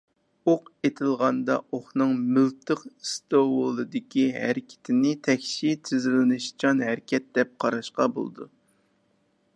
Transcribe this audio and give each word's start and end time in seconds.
ئوق 0.51 0.69
ئېتىلغاندا، 0.87 1.57
ئوقنىڭ 1.77 2.15
مىلتىق 2.37 2.81
ئىستوۋۇلىدىكى 2.87 4.25
ھەرىكىتىنى 4.39 5.13
تەكشى 5.29 5.77
تېزلىنىشچان 5.91 6.85
ھەرىكەت 6.89 7.33
دەپ 7.39 7.57
قاراشقا 7.67 8.13
بولىدۇ. 8.19 8.53